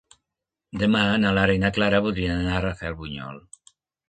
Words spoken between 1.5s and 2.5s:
i na Clara voldrien